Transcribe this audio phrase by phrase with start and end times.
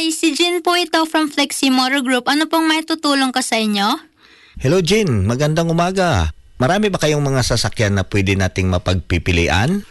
[0.00, 2.24] Hi, si Jin po ito from Flexi Motor Group.
[2.24, 4.00] Ano pong may tutulong ko sa inyo?
[4.56, 6.32] Hello Jin, magandang umaga.
[6.56, 9.84] Marami ba kayong mga sasakyan na pwede nating mapagpipilian?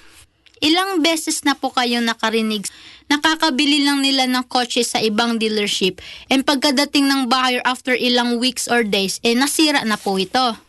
[0.66, 2.66] Ilang beses na po kayo nakarinig.
[3.06, 6.02] Nakakabili lang nila ng kotse sa ibang dealership.
[6.26, 10.58] And pagkadating ng buyer after ilang weeks or days, eh nasira na po ito.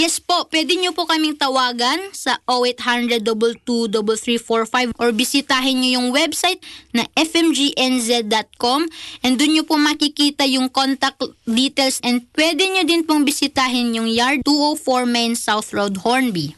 [0.00, 6.56] Yes po, pwede nyo po kaming tawagan sa 0800-223345 or bisitahin nyo yung website
[6.96, 8.88] na fmgnz.com
[9.20, 14.08] and dun nyo po makikita yung contact details and pwede nyo din pong bisitahin yung
[14.08, 16.56] yard 204 Main South Road, Hornby.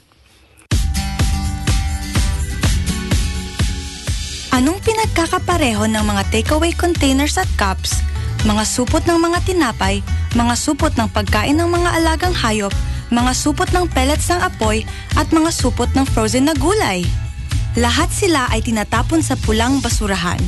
[4.55, 8.07] Anong pinagkakapareho ng mga takeaway containers at cups,
[8.47, 9.99] mga supot ng mga tinapay,
[10.39, 12.71] mga supot ng pagkain ng mga alagang hayop,
[13.13, 14.89] mga supot ng pellets ng apoy,
[15.21, 17.05] at mga supot ng frozen na gulay?
[17.77, 20.41] Lahat sila ay tinatapon sa pulang basurahan.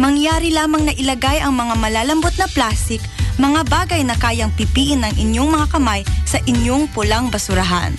[0.00, 3.04] Mangyari lamang na ilagay ang mga malalambot na plastik,
[3.36, 7.92] mga bagay na kayang pipiin ng inyong mga kamay sa inyong pulang basurahan.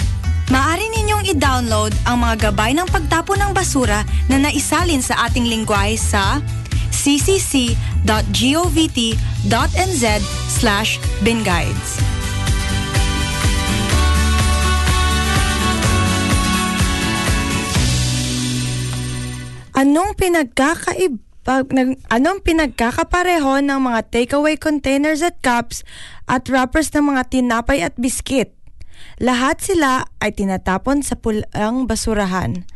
[0.49, 5.93] Maaari ninyong i-download ang mga gabay ng pagtapon ng basura na naisalin sa ating lingwahe
[5.93, 6.41] sa
[6.89, 7.75] ccc.govt.nz
[10.49, 12.18] slash binguides.
[19.79, 25.87] Anong pinagkakaib pag, nag, anong pinagkakapareho ng mga takeaway containers at cups
[26.27, 28.51] at wrappers ng mga tinapay at biskit?
[29.23, 32.67] Lahat sila ay tinatapon sa pulang basurahan.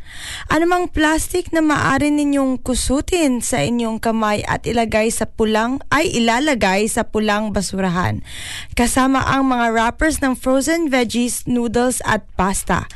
[0.48, 6.88] Anumang plastic na maaari ninyong kusutin sa inyong kamay at ilagay sa pulang ay ilalagay
[6.88, 8.24] sa pulang basurahan.
[8.72, 12.88] Kasama ang mga wrappers ng frozen veggies, noodles at pasta.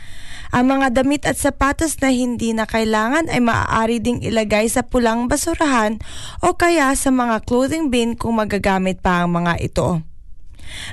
[0.49, 5.29] Ang mga damit at sapatos na hindi na kailangan ay maaari ding ilagay sa pulang
[5.29, 6.01] basurahan
[6.41, 10.01] o kaya sa mga clothing bin kung magagamit pa ang mga ito.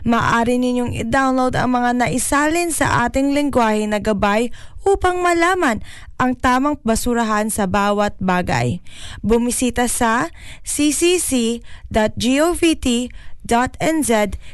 [0.08, 4.52] Maaari ninyong i-download ang mga naisalin sa ating lengguwahe na gabay
[4.88, 5.84] upang malaman
[6.16, 8.80] ang tamang basurahan sa bawat bagay.
[9.20, 10.32] Bumisita sa
[10.64, 11.62] ccc.govt.nz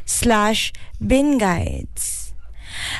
[0.06, 0.62] slash
[0.98, 2.21] binguides.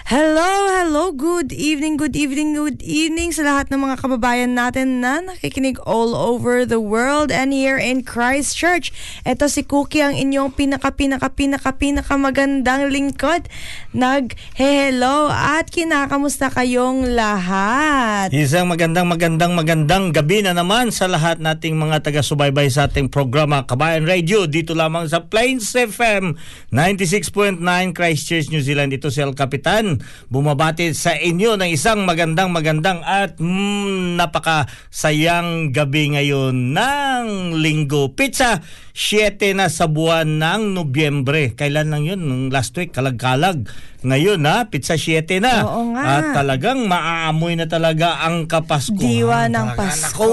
[0.06, 5.26] Hello, hello, good evening, good evening, good evening sa lahat ng mga kababayan natin na
[5.26, 8.94] nakikinig all over the world and here in Christchurch.
[9.26, 13.50] Ito si Cookie ang inyong pinaka, pinaka, pinaka, pinaka magandang lingkod.
[13.98, 18.30] Nag-hello at kinakamusta kayong lahat.
[18.30, 23.66] Isang magandang magandang magandang gabi na naman sa lahat nating mga taga-subaybay sa ating programa
[23.66, 26.38] Kabayan Radio dito lamang sa Plains FM
[26.70, 27.58] 96.9
[27.98, 28.94] Christchurch, New Zealand.
[28.94, 30.04] Ito si El Capitan Kapitan.
[30.28, 38.12] Bumabati sa inyo ng isang magandang magandang at mm, napaka sayang gabi ngayon ng linggo.
[38.12, 38.60] Pizza,
[38.92, 41.56] 7 na sa buwan ng Nobyembre.
[41.56, 42.20] Kailan lang yun?
[42.20, 43.72] Nung last week, kalag-kalag.
[44.04, 45.64] Ngayon ha, pizza 7 na.
[45.64, 46.04] Oo nga.
[46.20, 49.00] At talagang maaamoy na talaga ang kapaskuhan.
[49.00, 50.32] Diwa ng Talaga, Pasko.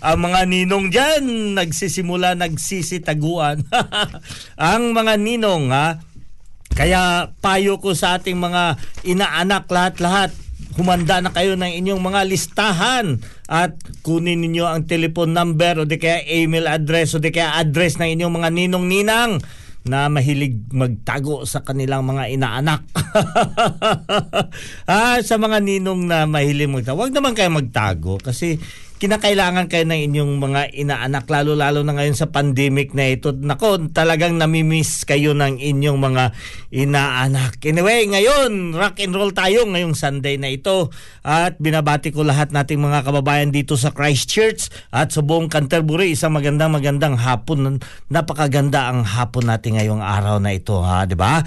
[0.00, 1.22] Ang mga ninong dyan,
[1.58, 3.66] nagsisimula, nagsisitaguan.
[4.56, 6.00] ang mga ninong ha,
[6.72, 8.76] kaya payo ko sa ating mga
[9.06, 10.30] inaanak lahat-lahat,
[10.78, 13.18] humanda na kayo ng inyong mga listahan
[13.50, 13.74] at
[14.06, 18.14] kunin ninyo ang telephone number o di kaya email address o di kaya address ng
[18.14, 19.42] inyong mga ninong-ninang
[19.88, 22.84] na mahilig magtago sa kanilang mga inaanak.
[24.92, 28.60] ah, sa mga ninong na mahilig magtago, huwag naman kayo magtago kasi
[28.98, 33.30] kinakailangan kayo ng inyong mga inaanak lalo-lalo na ngayon sa pandemic na ito.
[33.30, 36.24] Nako, talagang namimiss kayo ng inyong mga
[36.74, 37.62] inaanak.
[37.62, 40.90] Anyway, ngayon, rock and roll tayo ngayong Sunday na ito.
[41.22, 46.18] At binabati ko lahat nating mga kababayan dito sa Christchurch at sa buong Canterbury.
[46.18, 47.78] Isang magandang magandang hapon.
[48.10, 51.38] Napakaganda ang hapon natin ngayong araw na ito, ha, 'di ba?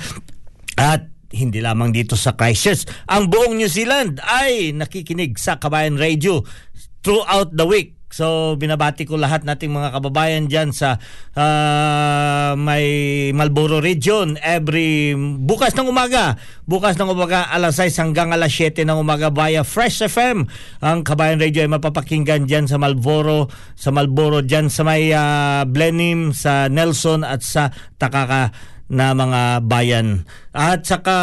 [0.80, 6.44] At hindi lamang dito sa Christchurch, ang buong New Zealand ay nakikinig sa Kabayan Radio
[7.02, 8.02] throughout the week.
[8.12, 11.00] So binabati ko lahat nating mga kababayan diyan sa
[11.32, 12.86] uh, may
[13.32, 15.16] Marlboro region every
[15.48, 16.36] bukas ng umaga.
[16.68, 20.44] Bukas ng umaga alas 6 hanggang alas 7 ng umaga via Fresh FM.
[20.84, 23.48] Ang Kabayan Radio ay mapapakinggan diyan sa Marlboro,
[23.80, 28.52] sa Marlboro diyan sa may uh, Blenheim, sa Nelson at sa Takaka
[28.92, 30.28] na mga bayan.
[30.52, 31.16] At saka,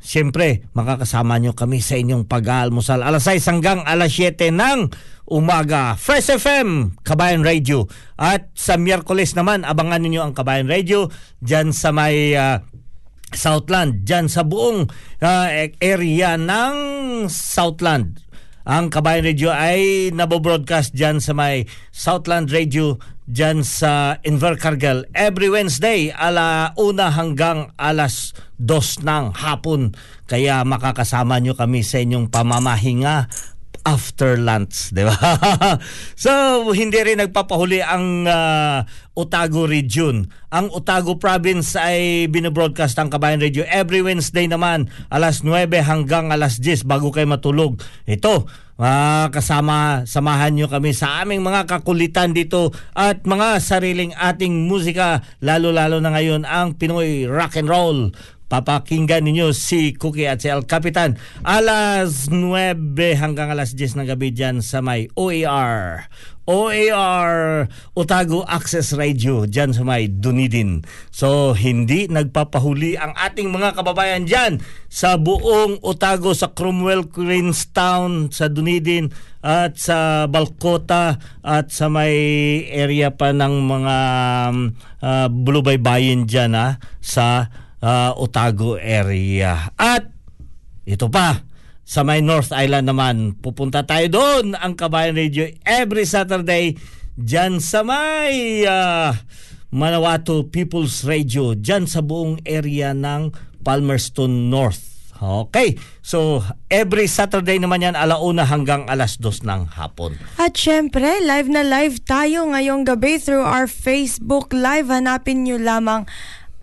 [0.00, 3.04] siyempre, makakasama nyo kami sa inyong pag-aalmusal.
[3.04, 4.88] Alas 6 hanggang alas 7 ng
[5.28, 5.92] umaga.
[6.00, 7.84] Fresh FM, Kabayan Radio.
[8.16, 11.12] At sa Miyerkules naman, abangan niyo ang Kabayan Radio
[11.44, 12.32] dyan sa may...
[12.32, 12.64] Uh,
[13.34, 14.86] Southland, dyan sa buong
[15.18, 15.48] uh,
[15.82, 16.76] area ng
[17.26, 18.22] Southland.
[18.64, 26.12] Ang Kabayan Radio ay nabobroadcast dyan sa may Southland Radio dyan sa Invercargill every Wednesday
[26.12, 29.96] ala una hanggang alas dos ng hapon.
[30.28, 33.28] Kaya makakasama nyo kami sa inyong pamamahinga
[33.84, 35.12] after lunch, di ba?
[36.24, 36.32] so,
[36.72, 38.80] hindi rin nagpapahuli ang uh,
[39.14, 40.26] Otago region.
[40.50, 46.58] Ang Otago province ay binobroadcast ang Kabayan Radio every Wednesday naman alas 9 hanggang alas
[46.58, 47.78] 10 bago kayo matulog.
[48.08, 48.48] Ito,
[48.80, 55.22] uh, kasama, samahan nyo kami sa aming mga kakulitan dito at mga sariling ating musika,
[55.44, 58.10] lalo-lalo na ngayon ang Pinoy Rock and Roll
[58.54, 64.30] papakinggan ninyo si Cookie at si El Capitan alas 9 hanggang alas 10 ng gabi
[64.30, 66.06] dyan sa may OAR
[66.44, 67.64] OAR
[67.96, 70.84] Otago Access Radio dyan sa may Dunedin.
[71.08, 74.60] So hindi nagpapahuli ang ating mga kababayan dyan
[74.92, 79.08] sa buong Otago sa Cromwell Queenstown sa Dunedin
[79.40, 82.16] at sa Balcota at sa may
[82.68, 83.96] area pa ng mga
[85.00, 87.48] uh, Bulubaybayin dyan ha, sa
[87.84, 89.68] uh, Otago area.
[89.76, 90.08] At
[90.88, 91.44] ito pa,
[91.84, 96.80] sa may North Island naman, pupunta tayo doon ang Kabayan Radio every Saturday
[97.12, 99.12] dyan sa may uh,
[99.68, 104.96] Manawato People's Radio dyan sa buong area ng Palmerston North.
[105.24, 110.18] Okay, so every Saturday naman yan alauna hanggang alas dos ng hapon.
[110.36, 114.90] At syempre, live na live tayo ngayong gabi through our Facebook Live.
[114.92, 116.04] Hanapin nyo lamang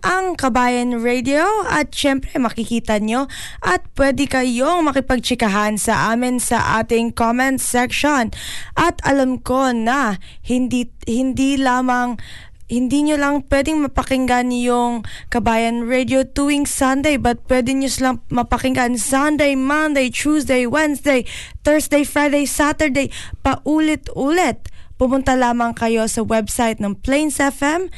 [0.02, 3.30] ang Kabayan Radio at syempre makikita nyo
[3.62, 8.34] at pwede kayong makipagtsikahan sa amin sa ating comment section.
[8.74, 12.18] At alam ko na hindi hindi lamang
[12.72, 18.96] hindi nyo lang pwedeng mapakinggan yung Kabayan Radio tuwing Sunday but pwede nyo silang mapakinggan
[18.96, 21.28] Sunday, Monday, Tuesday, Wednesday,
[21.62, 23.12] Thursday, Friday, Saturday,
[23.44, 24.72] paulit-ulit.
[24.96, 27.92] Pumunta lamang kayo sa website ng Plains FM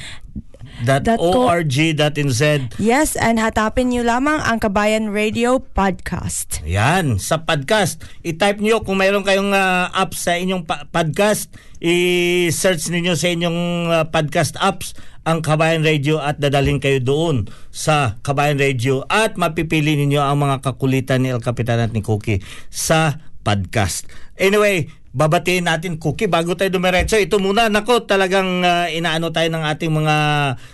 [0.82, 2.42] .org.nz.
[2.82, 6.58] Yes, and hatapin nyo lamang ang Kabayan Radio Podcast.
[6.66, 8.02] Yan, sa podcast.
[8.26, 13.60] I-type nyo kung mayroon kayong uh, app sa inyong pa- podcast, i-search niyo sa inyong
[13.92, 19.96] uh, podcast apps ang Kabayan Radio at dadalhin kayo doon sa Kabayan Radio at mapipili
[19.96, 24.04] ninyo ang mga kakulitan ni El Capitan at ni Cookie sa podcast.
[24.36, 27.14] Anyway, babatiin natin Cookie bago tayo dumiretso.
[27.14, 30.16] Ito muna, nako talagang uh, inaano tayo ng ating mga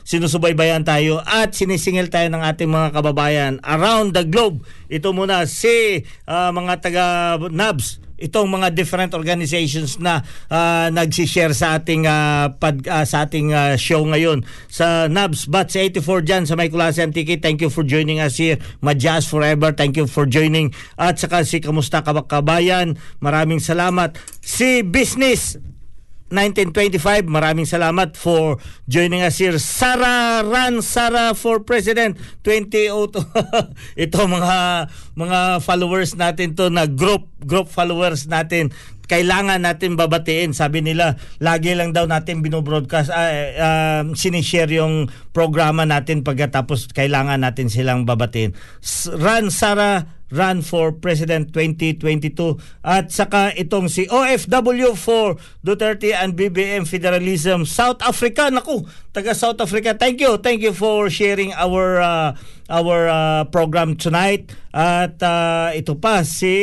[0.03, 4.65] sinusubaybayan tayo at sinisingil tayo ng ating mga kababayan around the globe.
[4.91, 7.07] Ito muna si uh, mga taga
[7.39, 10.21] NABS itong mga different organizations na
[10.53, 15.73] uh, nagsi-share sa ating uh, pad, uh, sa ating uh, show ngayon sa NABS Bats
[15.73, 18.61] 84 dyan sa May Kulasi Antique thank you for joining us here.
[18.85, 20.71] Majas Forever thank you for joining.
[21.01, 24.21] At saka si Kamusta Kabakabayan maraming salamat.
[24.45, 25.57] Si Business
[26.31, 27.27] 1925.
[27.27, 28.57] Maraming salamat for
[28.87, 29.59] joining us here.
[29.59, 33.19] Sara Ran Sara for President 2002.
[34.07, 34.59] Ito mga
[35.19, 38.71] mga followers natin to na group group followers natin
[39.11, 40.55] kailangan natin babatiin.
[40.55, 47.43] Sabi nila, lagi lang daw natin binobroadcast, uh, uh, sinishare yung programa natin pagkatapos kailangan
[47.43, 48.55] natin silang babatiin.
[49.19, 55.35] Ran Sara Run for President 2022 at saka itong si OFW for
[55.67, 58.47] Duterte and BBM Federalism South Africa.
[58.47, 59.99] Naku taga South Africa.
[59.99, 60.39] Thank you.
[60.39, 62.39] Thank you for sharing our uh,
[62.71, 64.55] our uh, program tonight.
[64.71, 66.55] At uh, ito pa si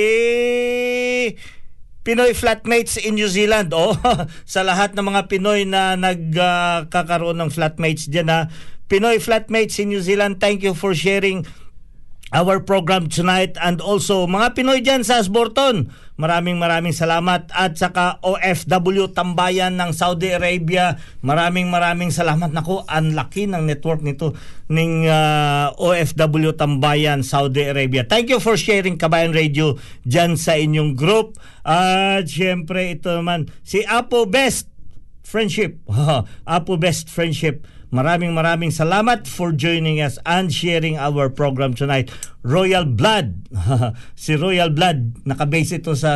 [2.08, 3.76] Pinoy flatmates in New Zealand.
[3.76, 4.00] Oh,
[4.48, 8.48] sa lahat ng mga Pinoy na nagkakaroon uh, ng flatmates diyan ha.
[8.88, 11.44] Pinoy flatmates in New Zealand, thank you for sharing
[12.36, 15.88] our program tonight and also mga Pinoy dyan sa Asborton.
[16.18, 20.98] Maraming maraming salamat at saka OFW Tambayan ng Saudi Arabia.
[21.22, 22.50] Maraming maraming salamat.
[22.50, 24.34] Nako, ang laki ng network nito
[24.68, 28.04] ng uh, OFW Tambayan Saudi Arabia.
[28.04, 31.38] Thank you for sharing Kabayan Radio dyan sa inyong group.
[31.62, 34.68] At syempre ito naman si Apo Best
[35.22, 35.80] Friendship.
[36.50, 42.12] Apo Best Friendship Maraming maraming salamat for joining us and sharing our program tonight.
[42.44, 43.48] Royal Blood.
[44.20, 46.12] si Royal Blood, nakabase ito sa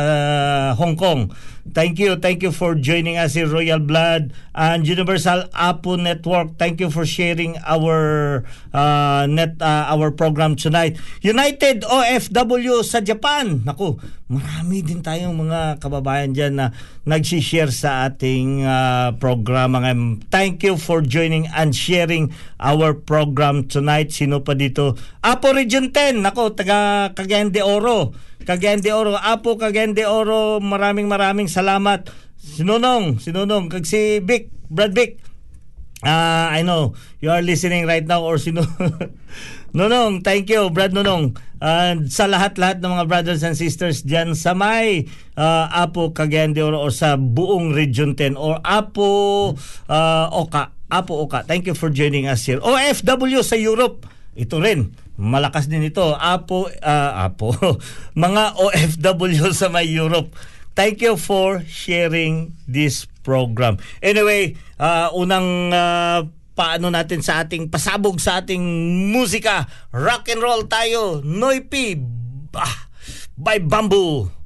[0.76, 1.32] Hong Kong.
[1.62, 6.58] Thank you, thank you for joining us si Royal Blood and Universal Apo Network.
[6.58, 8.42] Thank you for sharing our
[8.74, 10.98] uh, net uh, our program tonight.
[11.22, 13.62] United OFW sa Japan.
[13.62, 13.94] Naku,
[14.26, 16.66] marami din tayong mga kababayan diyan na
[17.06, 19.78] nagsi-share sa ating uh, programa.
[20.34, 24.10] Thank you for joining and sharing our program tonight.
[24.10, 24.98] Sino pa dito?
[25.22, 26.26] Apo Region 10.
[26.26, 28.10] Nako, taga Cagayan de Oro.
[28.42, 29.14] Cagayan de Oro.
[29.14, 30.58] Apo Cagayan de Oro.
[30.58, 32.08] Maraming maraming salamat.
[32.40, 33.68] Sinunong, sinunong.
[33.68, 35.20] Kag si Vic, Brad Vic.
[36.02, 38.66] Uh, I know you are listening right now or sino
[39.78, 41.38] Nonong, thank you Brad Nonong.
[41.62, 45.06] Uh, sa lahat-lahat ng mga brothers and sisters diyan sa may
[45.38, 49.54] uh, Apo Cagayan de Oro or sa buong Region 10 or Apo
[49.86, 51.46] uh, Oka Apo Oka.
[51.46, 52.60] Thank you for joining us here.
[52.60, 54.04] OFW sa Europe.
[54.36, 54.92] Ito rin.
[55.16, 56.12] Malakas din ito.
[56.20, 57.56] Apo, uh, Apo.
[58.12, 60.36] mga OFW sa may Europe.
[60.72, 63.76] Thank you for sharing this program.
[64.00, 68.60] Anyway, uh, unang uh, paano natin sa ating pasabog sa ating
[69.12, 69.68] musika.
[69.92, 71.20] Rock and roll tayo.
[71.20, 71.96] Noipi
[72.52, 72.88] bah,
[73.36, 74.41] by Bamboo.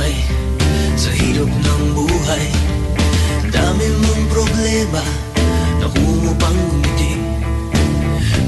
[0.00, 0.14] sumabay
[0.96, 2.44] Sa hirap ng buhay.
[3.52, 5.02] Dami mong problema
[5.80, 7.22] Naku mo pang umiting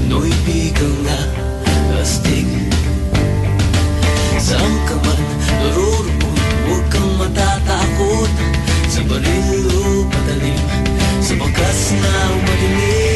[0.09, 1.19] No'y bigang na
[2.01, 2.47] astig
[4.41, 5.21] Saan ka man
[5.61, 6.37] narurumon
[6.69, 8.31] Huwag kang matatakot.
[8.89, 10.59] Sa baril o patalim
[11.21, 12.13] Sa bakas na
[12.45, 13.12] madilim.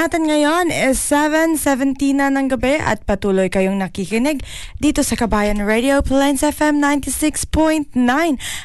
[0.00, 4.40] Natin ngayon is 7.17 na ng gabi at patuloy kayong nakikinig
[4.80, 7.92] dito sa Kabayan Radio Plains FM 96.9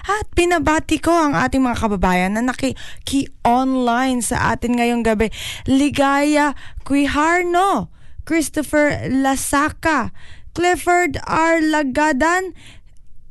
[0.07, 5.27] at pinabati ko ang ating mga kababayan na naki-online sa atin ngayong gabi.
[5.67, 6.55] Ligaya
[6.87, 7.91] Quiharno,
[8.23, 10.15] Christopher Lasaka,
[10.55, 11.59] Clifford R.
[11.59, 12.55] Lagadan,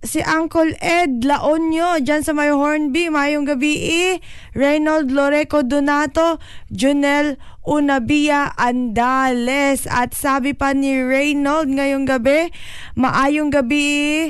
[0.05, 4.15] si Uncle Ed Laonyo dyan sa may Hornby, mayong gabi eh.
[4.53, 6.39] Reynold Loreco Donato,
[6.69, 9.89] Junel Unabia Andales.
[9.89, 12.53] At sabi pa ni Reynold ngayong gabi,
[13.01, 14.25] maayong gabi eh.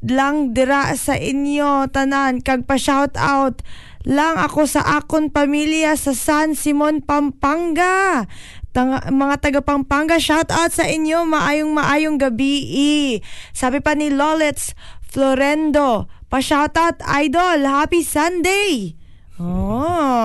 [0.00, 3.60] lang dira sa inyo tanan kag pa shout out
[4.08, 8.24] lang ako sa akon pamilya sa San Simon Pampanga
[8.72, 13.10] Tanga, mga taga Pampanga shout out sa inyo maayong maayong gabi eh.
[13.52, 14.72] sabi pa ni Lolets
[15.10, 18.94] Florendo pa shout out idol happy Sunday
[19.42, 20.20] oh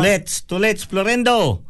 [0.00, 1.60] Tulets, Tulets Florendo.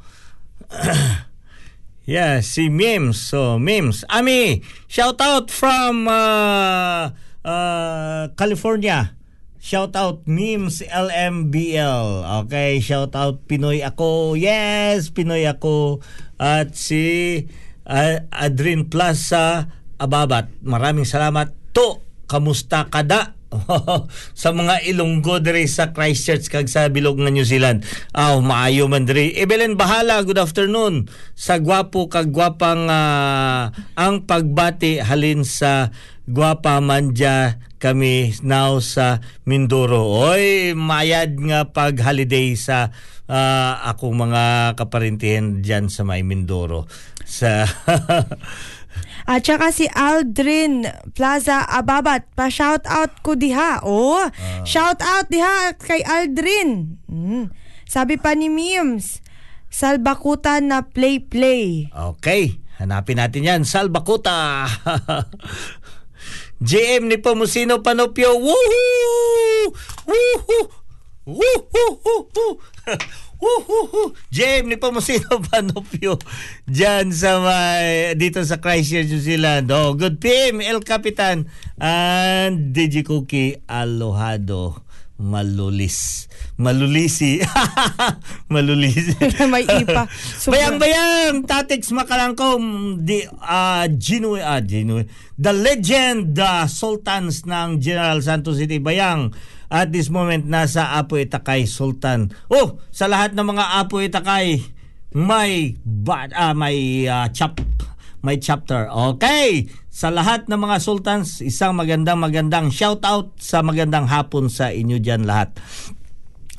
[2.07, 3.19] yeah, si Mims.
[3.19, 4.07] So, Mims.
[4.07, 7.11] Ami, shout out from uh,
[7.43, 9.17] uh, California.
[9.61, 12.09] Shout out Mims LMBL.
[12.47, 14.39] Okay, shout out Pinoy ako.
[14.39, 16.01] Yes, Pinoy ako.
[16.41, 17.45] At si
[17.85, 19.69] uh, Adrin Plaza
[20.01, 20.49] Ababat.
[20.65, 22.01] Maraming salamat to.
[22.31, 23.35] Kamusta kada?
[24.41, 27.83] sa mga Ilonggo diri sa Christchurch kag sa bilog nga New Zealand.
[28.15, 29.35] Aw maayo man diri.
[29.35, 31.11] Evelyn Bahala, good afternoon.
[31.35, 35.91] Sa gwapo kag gwapang ah, ang pagbati halin sa
[36.31, 40.05] gwapa manja kami now sa Mindoro.
[40.31, 42.95] Oy, mayad nga pag holiday sa
[43.27, 46.87] ah, akong mga kaparintihan diyan sa may Mindoro.
[47.27, 47.67] Sa
[49.29, 53.85] At saka si Aldrin Plaza Ababat, pa-shout out ko diha.
[53.85, 54.25] Oh,
[54.65, 57.01] shout out diha kay Aldrin.
[57.09, 57.53] Mm.
[57.91, 59.19] Sabi pa ni Mims,
[59.71, 61.87] Salbakuta na play play.
[61.91, 63.63] Okay, hanapin natin yan.
[63.63, 64.67] Salbakuta.
[66.61, 68.37] JM ni Pomusino Panopio.
[68.37, 69.73] Woohoo!
[70.05, 70.65] Woohoo!
[71.25, 71.91] Woohoo!
[72.05, 72.53] Woohoo!
[74.31, 76.21] Jem, ni Pamusino Panopio
[76.69, 79.67] dyan sa may, dito sa Christchurch, New Zealand.
[79.73, 81.49] Oh, good PM, El Capitan
[81.81, 84.91] and DJ Cookie Alohado.
[85.21, 86.33] Malulis.
[86.57, 87.45] Malulisi.
[88.53, 89.13] Malulisi.
[89.53, 90.09] May ipa.
[90.41, 90.57] Sobra.
[90.57, 92.61] Bayang-bayang, Tatix Makalangkom,
[93.05, 95.05] di, ah, Ginoy, ah, Ginoy,
[95.37, 99.37] the legend, the sultans ng General Santos City, Bayang,
[99.71, 102.35] at this moment, nasa Apo Itakay Sultan.
[102.51, 104.67] Oh, sa lahat ng mga Apo Itakay,
[105.15, 107.63] may, ba, ah, may ah, chap,
[108.27, 108.91] may chapter.
[108.91, 114.75] Okay, sa lahat ng mga sultans, isang magandang magandang shout out sa magandang hapon sa
[114.75, 115.55] inyo dyan lahat.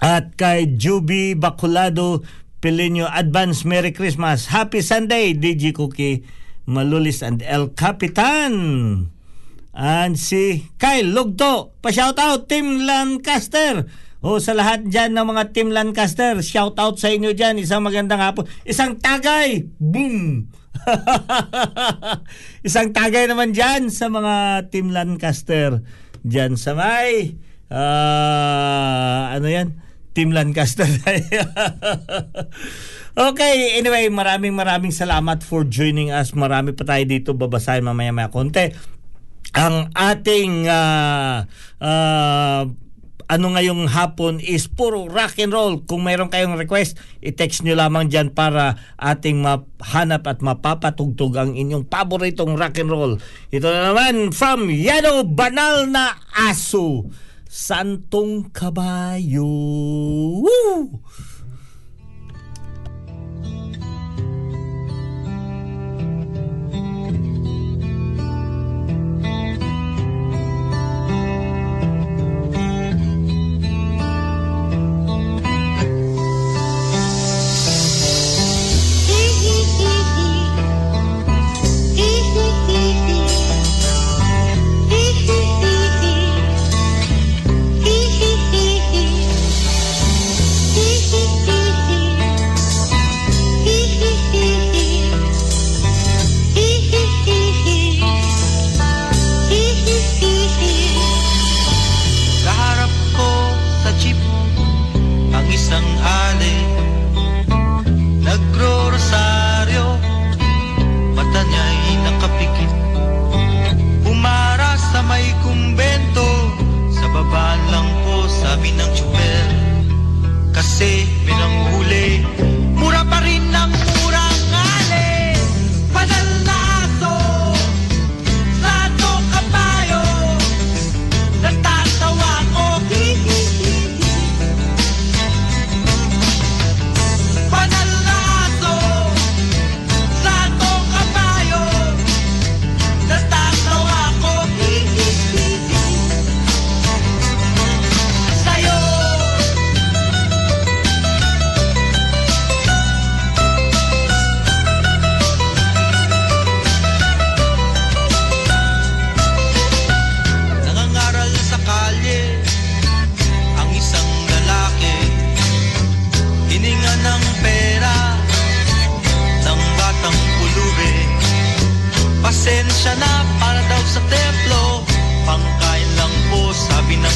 [0.01, 2.25] At kay Juby Baculado
[2.63, 4.49] Pilinyo, advance Merry Christmas.
[4.49, 6.23] Happy Sunday, DJ Cookie,
[6.65, 8.53] Malulis and El Capitan.
[9.71, 13.87] And si Kyle Lugto, pa-shout out Team Lancaster.
[14.21, 17.57] O sa lahat dyan ng mga Team Lancaster, shout out sa inyo dyan.
[17.57, 18.45] Isang magandang hapon.
[18.67, 19.65] Isang tagay.
[19.79, 20.51] Boom!
[22.67, 25.81] Isang tagay naman dyan sa mga Team Lancaster.
[26.21, 27.39] Dyan sa may,
[27.73, 29.81] ah, ano yan?
[30.11, 30.85] Team Lancaster.
[33.31, 36.35] okay, anyway, maraming maraming salamat for joining us.
[36.35, 38.75] Marami pa tayo dito babasahin mamaya-maya konti.
[39.51, 41.43] Ang ating ah,
[41.83, 42.63] ah,
[43.31, 45.79] ano ngayong hapon is puro rock and roll.
[45.87, 51.87] Kung mayroon kayong request, i-text nyo lamang dyan para ating mahanap at mapapatugtog ang inyong
[51.87, 53.11] paboritong rock and roll.
[53.51, 57.07] Ito na naman from Yano Banal na Aso.
[57.47, 59.47] Santong Kabayo.
[60.43, 60.99] Woo!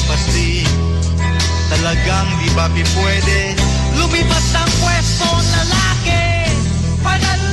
[0.06, 0.62] Pasti
[1.66, 3.58] Talagang di ba pwede?
[3.98, 6.54] Lumibas ang pwesto lalaki
[7.02, 7.45] Panalaso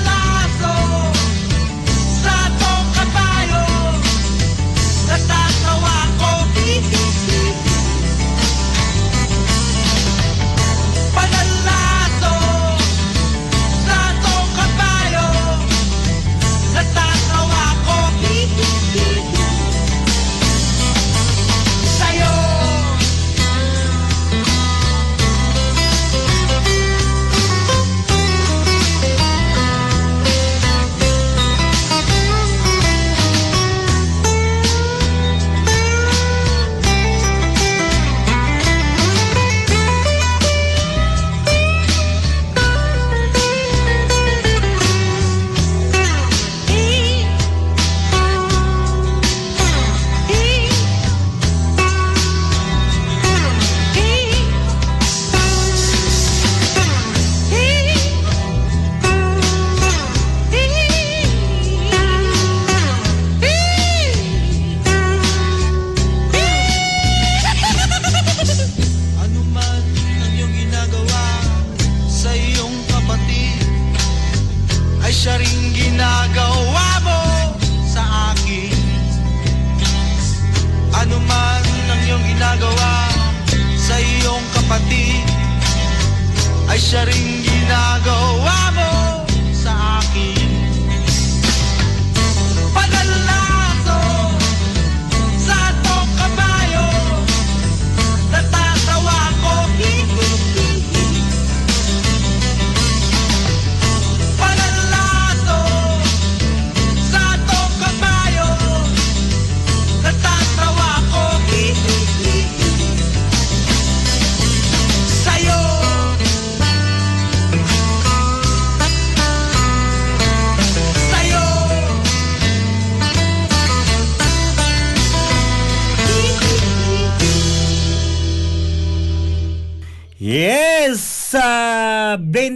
[87.64, 88.63] and I'll go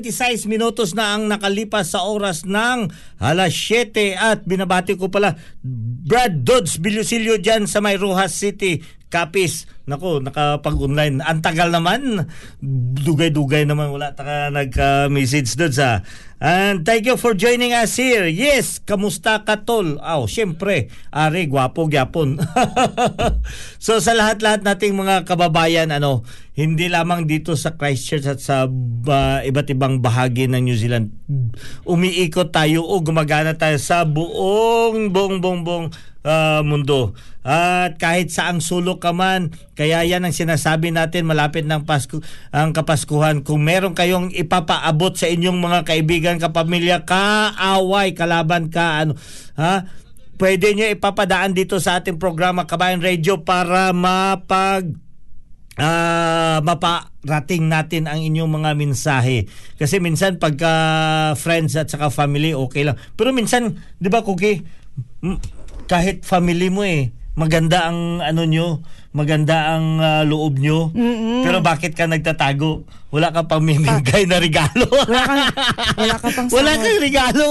[0.03, 2.85] 26 minutos na ang nakalipas sa oras ng
[3.17, 5.33] alas 7 at binabati ko pala
[6.07, 8.77] Brad Dodds Bilusilio dyan sa may Rojas City,
[9.07, 9.71] Capiz.
[9.87, 11.23] Nako, nakapag-online.
[11.23, 12.27] Ang tagal naman.
[12.99, 13.95] Dugay-dugay naman.
[13.95, 16.03] Wala taka nagka-message doon sa.
[16.37, 18.27] And thank you for joining us here.
[18.27, 19.97] Yes, kamusta ka tol?
[20.03, 20.91] Aw, syempre.
[21.09, 22.37] Ari, gwapo gyapon.
[23.85, 29.41] so sa lahat-lahat nating mga kababayan, ano, hindi lamang dito sa Christchurch at sa ba,
[29.41, 31.15] iba't ibang bahagi ng New Zealand.
[31.87, 35.87] Umiikot tayo o gumagana tayo sa buong buong buong buong
[36.25, 37.17] ah, mundo.
[37.47, 42.19] At kahit saang sulok ka man, kaya yan ang sinasabi natin malapit ng Pasko,
[42.51, 43.47] ang Kapaskuhan.
[43.47, 49.15] Kung meron kayong ipapaabot sa inyong mga kaibigan, kapamilya, kaaway, kalaban ka, ano,
[49.55, 49.87] ha?
[50.37, 54.93] Pwede nyo ipapadaan dito sa ating programa Kabayan Radio para mapag
[55.77, 59.49] ah maparating natin ang inyong mga mensahe.
[59.81, 60.73] Kasi minsan pagka
[61.37, 63.01] friends at saka family okay lang.
[63.17, 64.61] Pero minsan, 'di ba Cookie,
[65.87, 68.81] kahit family mo eh maganda ang ano nyo,
[69.13, 70.89] maganda ang ah, loob nyo.
[71.45, 72.83] Pero bakit ka nagtatago?
[73.13, 74.89] Wala ka pang mimigay na regalo.
[74.89, 75.45] Wala kang,
[75.95, 77.47] wala ka pang Wala kang regalo.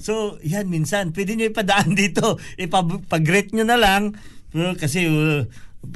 [0.00, 2.40] So, yan minsan, pwede nyo ipadaan dito.
[2.56, 4.16] Ipag-greet nyo na lang.
[4.56, 5.44] Uh, kasi uh,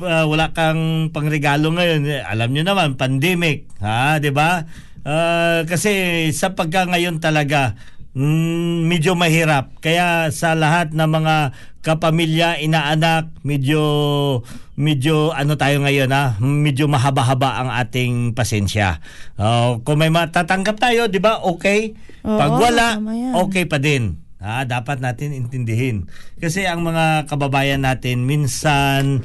[0.04, 2.04] uh, wala kang pangregalo ngayon.
[2.28, 3.66] Alam nyo naman, pandemic.
[3.80, 4.68] Ha, di ba?
[5.04, 7.74] Uh, kasi sa pagka ngayon talaga,
[8.14, 9.74] mm, medyo mahirap.
[9.79, 11.37] Kaya sa lahat ng mga
[11.83, 13.83] kapamilya, inaanak, medyo
[14.74, 18.98] medyo ano tayo ngayon ha, medyo mahaba-haba ang ating pasensya.
[19.37, 21.38] Oh, kung may matatanggap tayo, 'di ba?
[21.44, 21.94] Okay.
[22.24, 23.33] Pag Oo, wala, tama yan.
[23.37, 24.18] okay pa din.
[24.40, 26.09] Ah, dapat natin intindihin.
[26.37, 29.20] Kasi ang mga kababayan natin minsan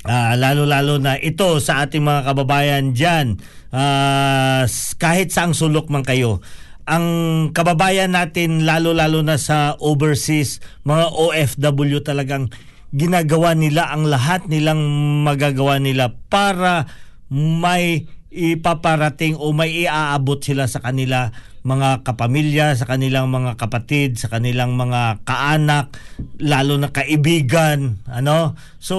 [0.00, 3.36] Ah, lalo-lalo na ito sa ating mga kababayan diyan.
[3.68, 6.40] Ah, s- kahit saang sulok man kayo,
[6.84, 7.06] ang
[7.50, 12.52] kababayan natin lalo-lalo na sa overseas, mga OFW talagang
[12.90, 14.82] ginagawa nila ang lahat nilang
[15.22, 16.90] magagawa nila para
[17.30, 24.32] may ipaparating o may iaabot sila sa kanila mga kapamilya, sa kanilang mga kapatid, sa
[24.32, 25.92] kanilang mga kaanak,
[26.40, 28.56] lalo na kaibigan, ano?
[28.80, 28.96] So,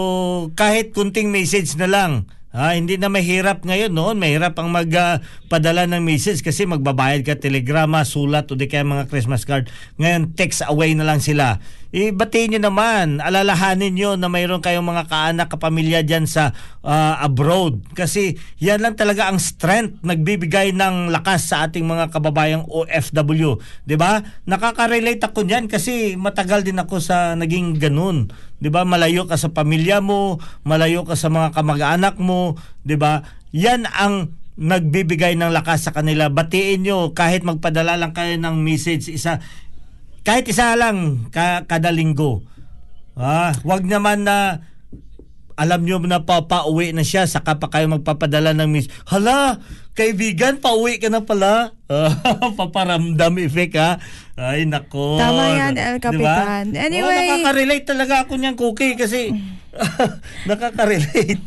[0.53, 4.19] kahit kunting message na lang, Ah, hindi na mahirap ngayon noon.
[4.19, 9.47] Mahirap ang magpadala ng message kasi magbabayad ka telegrama, sulat o di kaya mga Christmas
[9.47, 9.71] card.
[9.95, 11.63] Ngayon, text away na lang sila.
[11.91, 16.55] Ibatiin nyo naman, alalahanin nyo na mayroon kayong mga kaanak, kapamilya dyan sa
[16.87, 17.83] ah, abroad.
[17.91, 23.59] Kasi yan lang talaga ang strength, nagbibigay ng lakas sa ating mga kababayang OFW.
[23.99, 24.23] ba?
[24.47, 28.31] Nakaka-relate ako niyan kasi matagal din ako sa naging ganun.
[28.63, 28.87] 'Di ba?
[28.87, 32.55] Malayo ka sa pamilya mo, malayo ka sa mga kamag-anak mo,
[32.87, 33.27] 'di ba?
[33.51, 36.29] Yan ang nagbibigay ng lakas sa kanila.
[36.29, 39.41] Batiin nyo kahit magpadala lang kayo ng message isa
[40.21, 42.45] kahit isa lang ka, kada linggo.
[43.17, 44.65] Ah, wag naman na
[45.61, 48.89] alam nyo na pa pauwi na siya saka pa kayo magpapadala ng miss.
[49.05, 49.61] Hala,
[49.93, 51.77] kaibigan, pauwi ka na pala.
[52.57, 54.01] Paparamdam effect ha.
[54.33, 55.21] Ay nako.
[55.21, 55.97] Tama yan, El?
[56.01, 56.73] Capitan.
[56.73, 59.29] Anyway- oh, nakaka-relate talaga ako niyan, Cookie, kasi
[60.49, 61.37] nakaka-relate.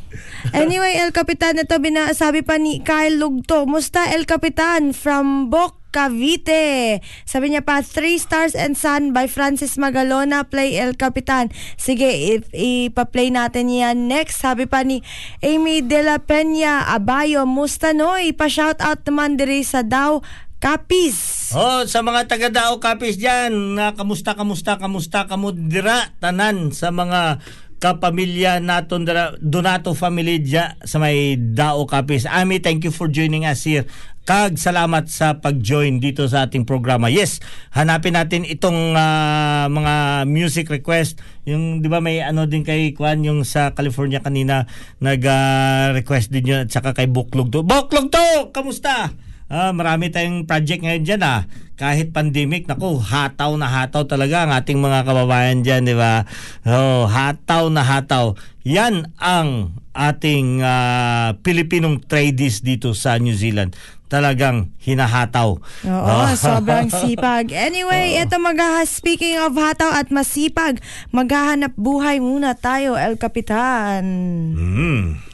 [0.55, 3.65] Anyway, El Capitan, ito binasabi pa ni Kyle Lugto.
[3.65, 6.99] Musta El Capitan from Bok, Cavite.
[7.23, 10.43] Sabi niya pa, 3 Stars and Sun by Francis Magalona.
[10.43, 11.55] Play El Capitan.
[11.79, 14.43] Sige, if, ipa-play natin yan next.
[14.43, 15.07] Sabi pa ni
[15.39, 17.47] Amy De La Peña Abayo.
[17.47, 18.19] Musta no?
[18.19, 20.19] Ipa-shout out naman diri sa Daw
[20.65, 21.53] Kapis.
[21.53, 26.89] Oh, sa mga taga Dao Kapis diyan, na kamusta kamusta kamusta kamo dira tanan sa
[26.89, 27.37] mga
[27.85, 29.05] kapamilya naton
[29.45, 32.25] Donato family dya sa may Dao Kapis.
[32.25, 33.85] Ami, thank you for joining us here.
[34.25, 37.13] Kag salamat sa pag-join dito sa ating programa.
[37.13, 37.45] Yes,
[37.77, 41.21] hanapin natin itong ah, mga music request.
[41.45, 44.65] Yung 'di ba may ano din kay Kwan yung sa California kanina
[45.05, 47.69] nag-request din yun at saka kay Buklog to.
[47.69, 49.13] Buklog to, kamusta?
[49.45, 51.41] Ah, marami tayong project ngayon dyan ah.
[51.75, 56.23] Kahit pandemic, naku, hataw na hataw talaga ang ating mga kababayan dyan, di ba?
[56.63, 58.39] Oh, hataw na hataw.
[58.63, 63.75] Yan ang ating ah, Pilipinong tradies dito sa New Zealand.
[64.07, 65.51] Talagang hinahataw.
[65.85, 66.39] Oo, Ah.
[66.39, 67.51] sobrang sipag.
[67.51, 70.79] Anyway, ito maghaha speaking of hataw at masipag,
[71.11, 74.07] maghahanap buhay muna tayo, El Capitan.
[74.55, 75.34] Mm.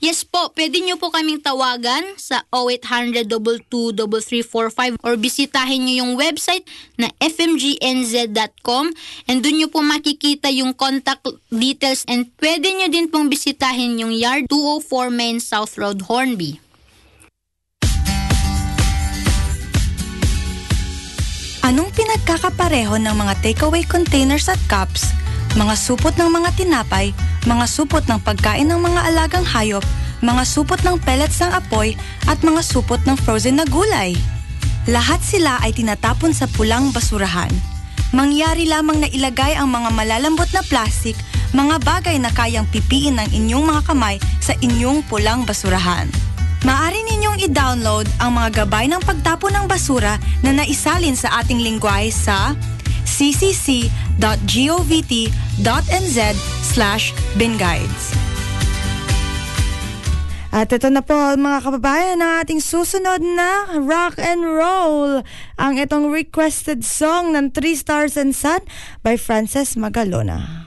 [0.00, 6.64] Yes po, pwede nyo po kaming tawagan sa 0800-223345 or bisitahin nyo yung website
[6.96, 8.96] na fmgnz.com
[9.28, 14.16] and dun nyo po makikita yung contact details and pwede nyo din pong bisitahin yung
[14.16, 16.56] yard 204 Main South Road, Hornby.
[21.60, 25.12] Anong pinagkakapareho ng mga takeaway containers at cups,
[25.58, 27.10] mga supot ng mga tinapay,
[27.42, 29.82] mga supot ng pagkain ng mga alagang hayop,
[30.22, 31.98] mga supot ng pellets ng apoy,
[32.30, 34.14] at mga supot ng frozen na gulay?
[34.86, 37.50] Lahat sila ay tinatapon sa pulang basurahan.
[38.10, 41.18] Mangyari lamang na ilagay ang mga malalambot na plastik,
[41.50, 46.06] mga bagay na kayang pipiin ng inyong mga kamay sa inyong pulang basurahan.
[46.60, 52.12] Maaari ninyong i-download ang mga gabay ng pagtapon ng basura na naisalin sa ating lingwahe
[52.12, 52.52] sa
[53.08, 54.18] ccc.govt.nz
[56.62, 57.04] slash
[57.36, 58.30] binguides.
[60.50, 65.22] At ito na po mga kababayan ang ating susunod na rock and roll.
[65.54, 68.66] Ang itong requested song ng Three Stars and Sun
[69.06, 70.59] by Frances Magalona.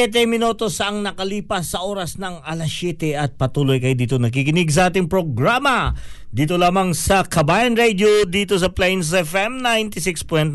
[0.00, 4.88] 37 minutos ang nakalipas sa oras ng alas 7 at patuloy kayo dito nakikinig sa
[4.88, 5.92] ating programa.
[6.30, 10.54] Dito lamang sa Kabayan Radio, dito sa Plains FM 96.9,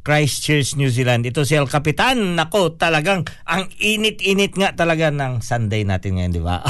[0.00, 1.28] Christchurch, New Zealand.
[1.28, 2.32] Ito si El Capitan.
[2.32, 6.64] Nako, talagang ang init-init nga talaga ng Sunday natin ngayon, di ba?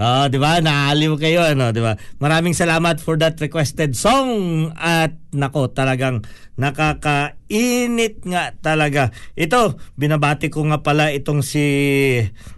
[0.00, 0.64] oh, di ba?
[0.64, 1.92] Naaliw kayo, ano, di ba?
[2.24, 4.72] Maraming salamat for that requested song.
[4.72, 6.24] At nako, talagang
[6.56, 9.12] nakakainit nga talaga.
[9.36, 11.64] Ito, binabati ko nga pala itong si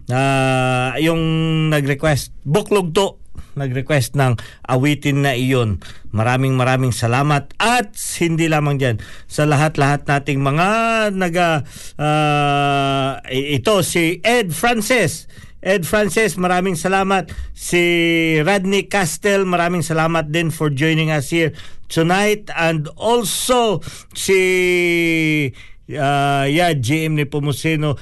[0.06, 1.22] uh, yung
[1.74, 3.23] nag-request, Buklog to
[3.56, 4.38] nag-request ng
[4.68, 5.82] awitin na iyon.
[6.14, 8.96] Maraming maraming salamat at hindi lamang diyan
[9.26, 10.68] sa lahat-lahat nating mga
[11.16, 11.66] naga
[11.98, 15.26] uh, ito si Ed Francis
[15.64, 17.32] Ed Francis, maraming salamat.
[17.56, 17.80] Si
[18.44, 21.56] Radney Castel, maraming salamat din for joining us here
[21.88, 22.52] tonight.
[22.52, 23.80] And also
[24.12, 24.36] si
[25.88, 27.96] uh, yeah, GM ni Pumusino.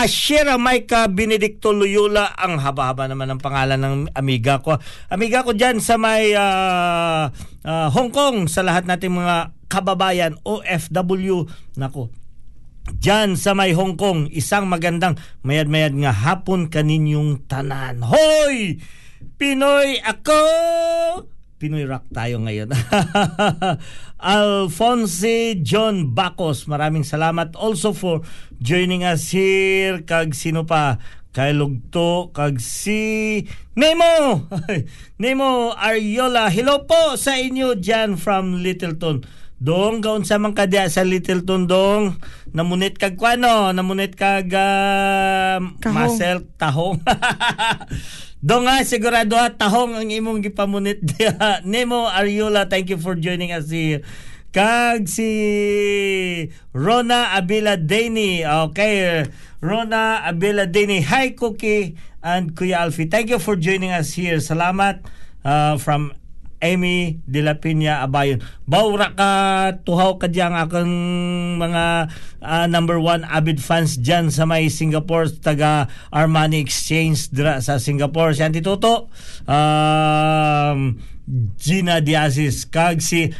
[0.00, 4.80] Ashira Maika Benedicto Loyola ang haba-haba naman ng pangalan ng amiga ko.
[5.12, 7.28] Amiga ko diyan sa may uh,
[7.68, 11.44] uh, Hong Kong sa lahat nating mga kababayan OFW
[11.76, 12.08] nako.
[12.96, 18.00] Diyan sa may Hong Kong, isang magandang mayad-mayad nga hapon kaninyong tanan.
[18.00, 18.80] Hoy!
[19.36, 20.40] Pinoy ako!
[21.60, 22.72] Pinoy rock tayo ngayon.
[24.16, 28.24] Alfonse John Bacos, maraming salamat also for
[28.56, 30.00] joining us here.
[30.00, 30.96] Kag sino pa?
[31.36, 33.44] Kay Lugto, kag si
[33.76, 34.48] Nemo!
[35.20, 39.20] Nemo Ariola, hello po sa inyo dyan from Littleton.
[39.60, 42.16] Dong, gaon sa mga kadya sa Littleton dong.
[42.56, 45.60] Namunit kag kwano, namunit kag uh,
[45.92, 47.04] Marcel Tahong.
[48.40, 51.60] Dong nga, sigurado ha, tahong ang imong gipamunit diha.
[51.68, 54.00] Nemo Ariola, thank you for joining us here.
[54.48, 55.28] Kag si
[56.72, 58.40] Rona Abila Deni.
[58.40, 59.28] Okay,
[59.60, 61.04] Rona Abila Deni.
[61.04, 63.12] Hi, Cookie and Kuya Alfie.
[63.12, 64.40] Thank you for joining us here.
[64.40, 65.04] Salamat
[65.44, 66.16] uh, from
[66.60, 68.40] Amy De La Pina Abayon.
[68.68, 69.30] Bawra ka
[69.84, 70.94] tuhaw ka diyang akong
[71.60, 77.80] mga uh, number one avid fans dyan sa may Singapore taga Armani Exchange dra sa
[77.80, 78.36] Singapore.
[78.36, 79.08] Si Auntie Toto,
[79.48, 81.00] um,
[81.56, 83.32] Gina Diazis, kag si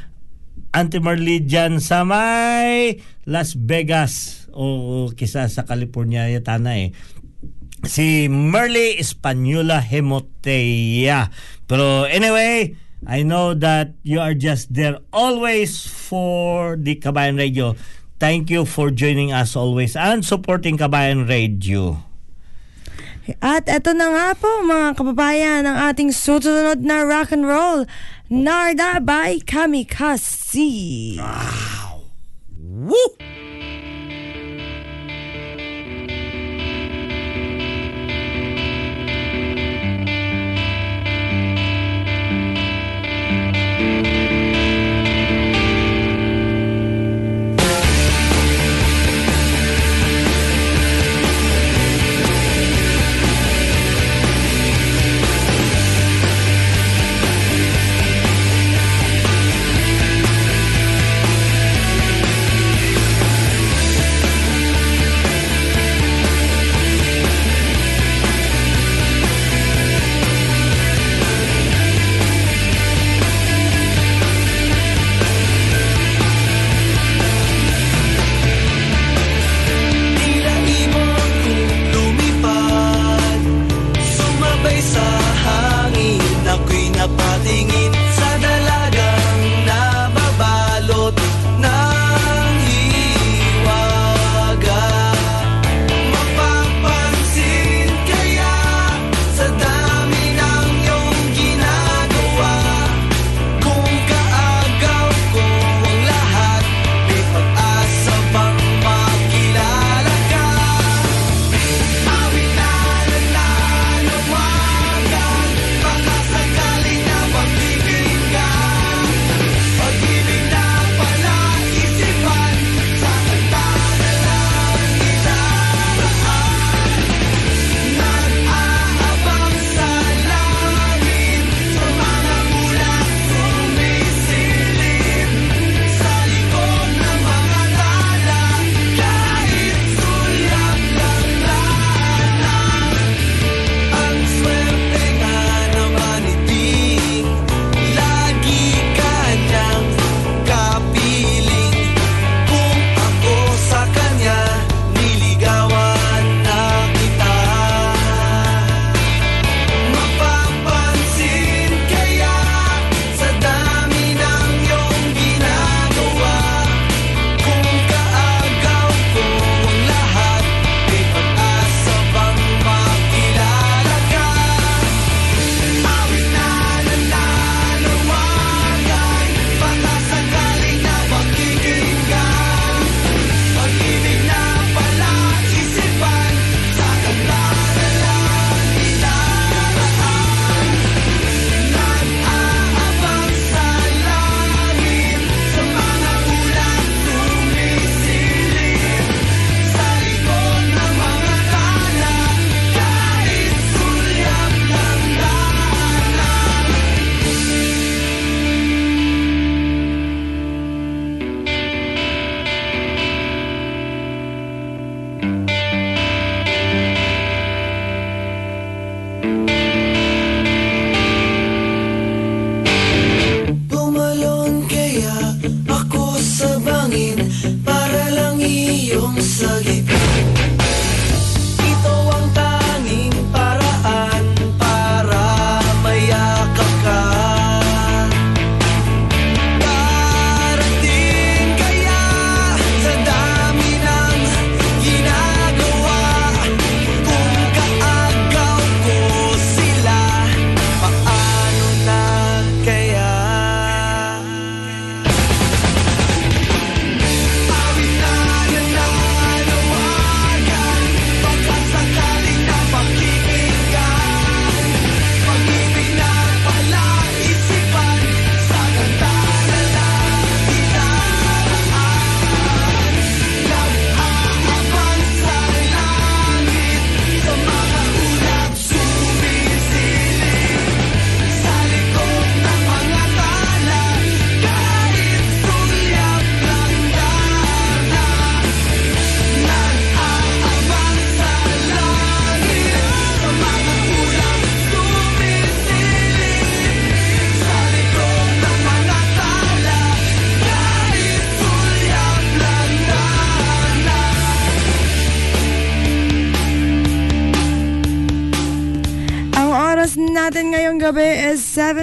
[0.73, 2.99] Auntie Marley dyan sa may
[3.29, 6.91] Las Vegas o kisa sa California yatana eh
[7.85, 11.33] si Merly Espanola Hemotea.
[11.65, 12.77] Pero anyway,
[13.07, 17.77] I know that you are just there always for the Kabayan Radio.
[18.21, 22.05] Thank you for joining us always and supporting Kabayan Radio.
[23.41, 27.89] At eto na nga po mga kababayan ang ating susunod na rock and roll.
[28.29, 31.17] Narda by Kamikaze.
[31.17, 32.05] Wow!
[32.59, 33.30] Woo!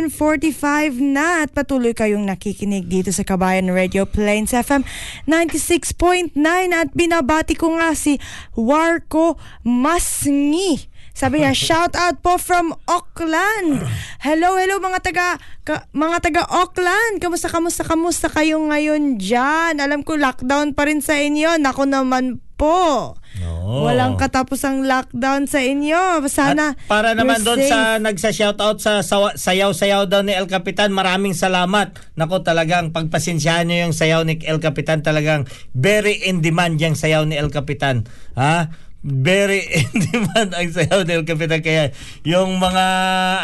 [0.10, 4.88] 7.45 na at patuloy kayong nakikinig dito sa Kabayan Radio Plains FM
[5.28, 6.32] 96.9
[6.72, 8.16] at binabati ko nga si
[8.55, 9.36] Warco
[9.68, 10.88] Masngi.
[11.12, 13.84] Sabi niya, shout out po from Auckland.
[14.24, 15.28] Hello, hello mga taga
[15.68, 17.20] ka- mga taga Auckland.
[17.20, 19.84] Kamusta, kamusta, kamusta kayo ngayon dyan?
[19.84, 21.60] Alam ko lockdown pa rin sa inyo.
[21.60, 23.14] Nako naman po.
[23.45, 23.86] Oo.
[23.86, 26.26] Walang katapusang lockdown sa inyo.
[26.26, 29.05] Sana At para naman doon sa nagsa-shoutout sa
[29.38, 31.93] sayaw-sayaw daw ni El Capitan, maraming salamat.
[32.18, 35.45] Nako talagang pagpasensyahan niyo yung sayaw ni El Capitan, talagang
[35.78, 38.10] very in demand yung sayaw ni El Capitan.
[38.34, 38.74] Ha?
[39.05, 41.62] Very in demand ang sayaw ni El Capitan.
[41.62, 41.93] Kaya
[42.26, 42.86] yung mga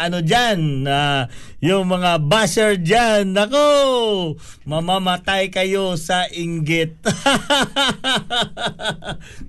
[0.02, 1.30] ano dyan, ah,
[1.64, 4.36] yung mga basher dyan, nako,
[4.68, 7.00] mamamatay kayo sa inggit.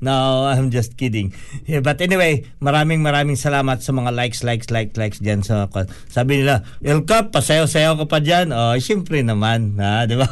[0.05, 1.35] no, I'm just kidding.
[1.67, 5.67] Yeah, but anyway, maraming maraming salamat sa mga likes, likes, likes, likes dyan sa
[6.07, 8.55] sabi nila, El Cap, pasayaw-sayaw ka pa dyan.
[8.55, 10.31] Oh, siyempre naman, ha, di ba?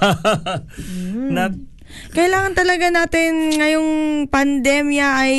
[1.36, 1.52] Na,
[2.14, 3.92] Kailangan talaga natin ngayong
[4.30, 5.34] pandemya ay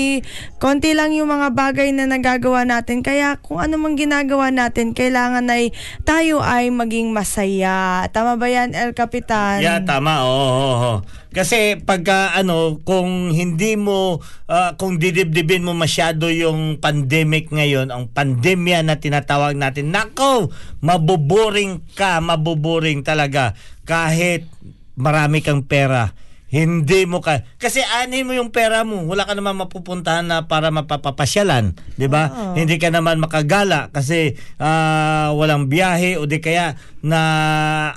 [0.59, 3.05] konti lang yung mga bagay na nagagawa natin.
[3.05, 5.71] Kaya kung ano mang ginagawa natin, kailangan ay
[6.03, 8.07] tayo ay maging masaya.
[8.11, 9.63] Tama ba yan, El Capitan?
[9.63, 10.27] Yeah, tama.
[10.27, 10.95] Oo, oo, oo.
[11.35, 18.07] Kasi pagka ano, kung hindi mo ah, kung didibdibin mo masyado yung pandemic ngayon, ang
[18.07, 24.47] pandemya na tinatawag natin, nako, mabuboring ka, mabuboring talaga kahit
[24.95, 26.15] marami kang pera.
[26.55, 30.71] Hindi mo ka kasi ani mo yung pera mo, wala ka naman mapupuntahan na para
[30.71, 32.31] mapapapasyalan, 'di ba?
[32.31, 32.55] Oo.
[32.55, 37.21] Hindi ka naman makagala kasi ah, walang biyahe o di kaya na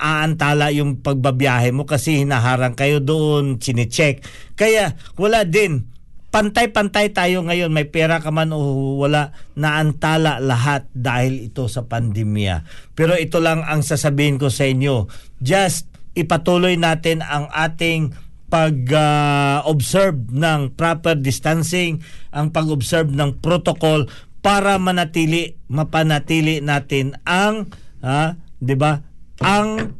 [0.01, 4.26] aantala yung pagbabiyahe mo kasi hinaharang kayo doon, chinecheck.
[4.58, 5.93] Kaya wala din
[6.28, 8.60] pantay-pantay tayo ngayon, may pera ka man o
[8.99, 12.68] wala, naantala lahat dahil ito sa pandemya.
[12.93, 15.08] Pero ito lang ang sasabihin ko sa inyo,
[15.39, 15.88] just
[16.18, 22.00] ipatuloy natin ang ating pag-observe ng proper distancing,
[22.32, 24.08] ang pag-observe ng protocol
[24.39, 27.68] para manatili, mapanatili natin ang,
[28.00, 29.04] ah, 'di ba?
[29.43, 30.00] Ang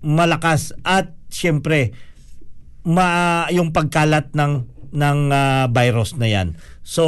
[0.00, 1.92] malakas at siyempre
[2.86, 4.52] ma yung pagkalat ng
[4.94, 6.54] ng ah, virus na 'yan.
[6.86, 7.04] So,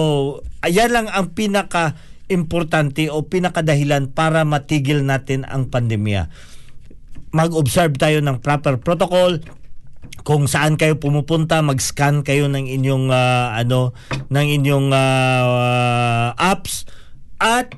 [0.66, 1.95] ayan lang ang pinaka
[2.30, 6.30] importante o pinakadahilan para matigil natin ang pandemya.
[7.30, 9.43] Mag-observe tayo ng proper protocol,
[10.20, 13.96] kung saan kayo pumupunta, mag-scan kayo ng inyong ah, ano,
[14.28, 16.84] ng inyong ah, apps
[17.40, 17.72] at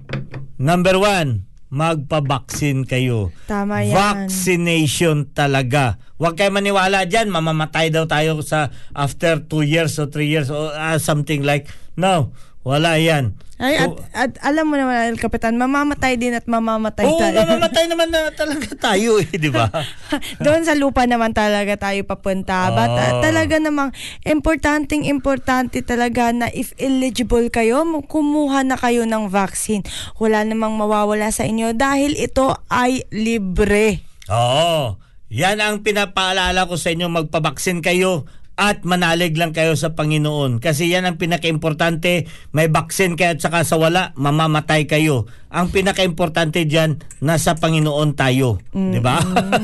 [0.58, 3.30] number one, magpa-vaccine kayo.
[3.48, 3.94] Tama yan.
[3.94, 5.96] Vaccination talaga.
[6.20, 10.74] Huwag kayo maniwala dyan, mamamatay daw tayo sa after 2 years or 3 years or
[10.74, 13.34] ah, something like, no, wala yan.
[13.62, 17.46] Ay, at, So- at alam mo naman, El Capitan, mamamatay din at mamamatay Oo, tayo.
[17.46, 19.70] mamamatay naman na talaga tayo eh, di ba?
[20.42, 22.74] Doon sa lupa naman talaga tayo papunta.
[22.74, 23.22] But uh, Oo.
[23.22, 23.94] talaga namang
[24.26, 29.86] importanteng importante talaga na if eligible kayo, mu- kumuha na kayo ng vaccine.
[30.18, 34.02] Wala namang mawawala sa inyo dahil ito ay libre.
[34.26, 34.98] Oo.
[35.30, 38.26] Yan ang pinapaalala ko sa inyo, magpabaksin kayo
[38.56, 40.60] at manalig lang kayo sa Panginoon.
[40.60, 45.24] Kasi yan ang pinaka-importante, may baksin kayo at saka sa wala, mamamatay kayo.
[45.48, 48.60] Ang pinaka-importante dyan, nasa Panginoon tayo.
[48.92, 49.18] Di ba?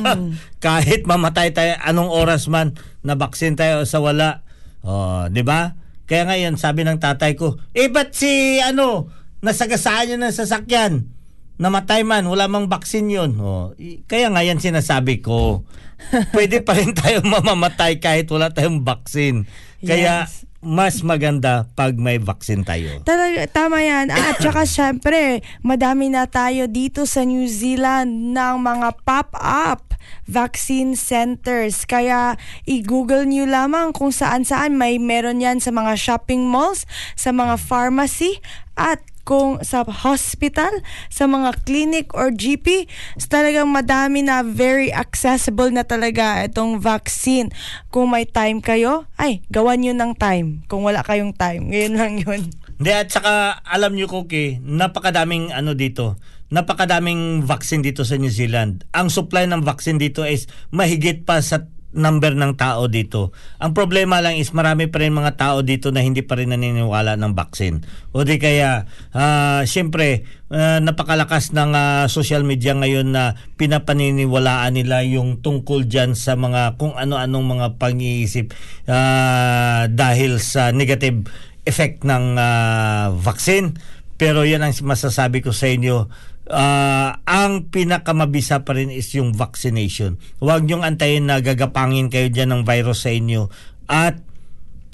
[0.64, 4.43] Kahit mamatay tayo, anong oras man, na baksin tayo sa wala.
[4.80, 5.76] Oh, di ba?
[6.09, 9.12] Kaya ngayon, sabi ng tatay ko, eh ba't si, ano,
[9.45, 11.17] nasagasaan yun ng sasakyan?
[11.59, 13.34] Namatay man, wala mang baksin yun.
[13.36, 13.74] Oh,
[14.06, 15.66] kaya nga yan sinasabi ko.
[16.34, 19.44] Pwede pa rin tayo mamamatay kahit wala tayong baksin.
[19.78, 20.46] Kaya Yes.
[20.59, 23.02] mas maganda pag may baksin tayo.
[23.02, 24.11] Talaga, tama yan.
[24.11, 29.94] Ah, At saka syempre, madami na tayo dito sa New Zealand ng mga pop-up
[30.24, 31.82] vaccine centers.
[31.82, 32.34] Kaya
[32.64, 38.38] i-google nyo lamang kung saan-saan may meron yan sa mga shopping malls, sa mga pharmacy,
[38.74, 40.72] at kung sa hospital,
[41.12, 42.88] sa mga clinic or GP,
[43.28, 47.52] talagang madami na very accessible na talaga itong vaccine.
[47.92, 50.64] Kung may time kayo, ay, gawan nyo ng time.
[50.64, 52.40] Kung wala kayong time, ngayon lang yun.
[52.80, 56.16] Hindi, at saka alam nyo, Cookie, napakadaming ano dito,
[56.48, 58.88] napakadaming vaccine dito sa New Zealand.
[58.96, 61.68] Ang supply ng vaccine dito is mahigit pa sa
[61.99, 63.34] number ng tao dito.
[63.59, 67.18] Ang problema lang is marami pa rin mga tao dito na hindi pa rin naniniwala
[67.18, 67.82] ng vaccine.
[68.14, 75.03] O di kaya, ah, siyempre, ah, napakalakas ng ah, social media ngayon na pinapaniniwalaan nila
[75.05, 78.55] yung tungkol dyan sa mga kung ano-anong mga pang-iisip
[78.86, 81.26] ah, dahil sa negative
[81.68, 83.76] effect ng ah, vaccine.
[84.18, 86.11] Pero yan ang masasabi ko sa inyo.
[86.49, 90.16] Ah, ang pinakamabisa pa rin is yung vaccination.
[90.40, 93.53] Huwag niyong antayin na gagapangin kayo dyan ng virus sa inyo
[93.88, 94.20] at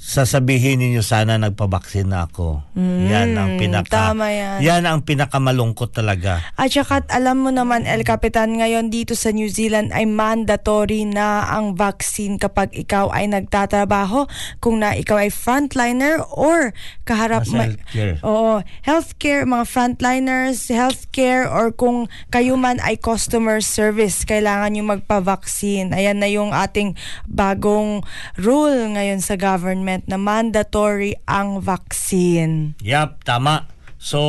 [0.04, 2.60] sasabihin niyo sana nagpabaksin na ako.
[2.76, 4.84] yan ang pinaka tama yan.
[4.84, 6.44] ang pinakamalungkot talaga.
[6.60, 11.48] At saka alam mo naman, El Capitan, ngayon dito sa New Zealand ay mandatory na
[11.48, 14.28] ang vaccine kapag ikaw ay nagtatrabaho.
[14.60, 16.76] Kung na ikaw ay frontliner or
[17.08, 17.48] kaharap...
[17.48, 18.14] Nasa ma- healthcare.
[18.20, 25.96] Oo, healthcare, mga frontliners, healthcare, or kung kayo man ay customer service, kailangan nyo magpa-vaccine.
[25.96, 26.92] Ayan na yung ating
[27.24, 28.04] bagong
[28.36, 32.74] rule ngayon sa government na mandatory ang vaccine.
[32.82, 33.70] Yap, tama.
[33.96, 34.20] So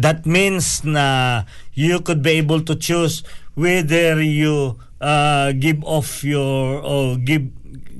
[0.00, 1.44] that means na
[1.76, 3.20] you could be able to choose
[3.52, 7.50] whether you uh, give off your or give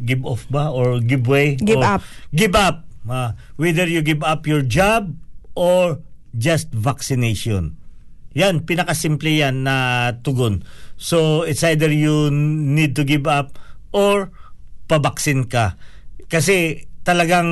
[0.06, 2.02] give off ba or give way Give or up.
[2.32, 5.12] give up uh, whether you give up your job
[5.58, 5.98] or
[6.32, 7.74] just vaccination
[8.32, 10.62] yan pinakasimple yan na tugon
[10.94, 13.58] so it's either you need to give up
[13.90, 14.30] or
[14.86, 15.74] pabaksin ka
[16.28, 17.48] kasi talagang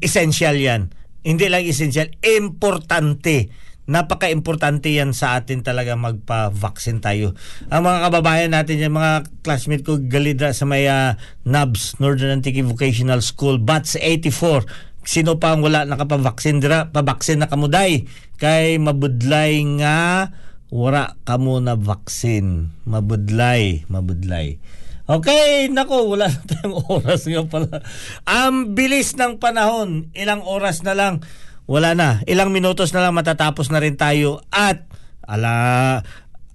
[0.00, 0.90] essential yan
[1.26, 3.50] hindi lang essential importante
[3.86, 7.38] napaka-importante yan sa atin talaga magpa-vaccine tayo.
[7.70, 11.14] Ang mga kababayan natin yan, mga classmate ko galidra sa may ah,
[11.46, 14.66] NABS, Northern Antique Vocational School, BATS 84.
[15.06, 18.10] Sino pa ang wala nakapavaksin dira, pabaksin na kamuday
[18.42, 20.34] kay mabudlay nga
[20.74, 22.74] wala kamo na vaccine.
[22.90, 24.58] Mabudlay, mabudlay.
[25.06, 27.78] Okay, nako, wala na tayong oras nga pala.
[28.26, 31.22] Ang bilis ng panahon, ilang oras na lang,
[31.70, 32.26] wala na.
[32.26, 34.82] Ilang minutos na lang matatapos na rin tayo at
[35.22, 36.02] ala